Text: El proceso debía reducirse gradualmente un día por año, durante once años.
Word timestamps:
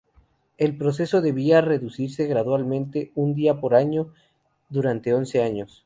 El 0.57 0.79
proceso 0.79 1.21
debía 1.21 1.61
reducirse 1.61 2.25
gradualmente 2.25 3.11
un 3.13 3.35
día 3.35 3.61
por 3.61 3.75
año, 3.75 4.11
durante 4.67 5.13
once 5.13 5.43
años. 5.43 5.79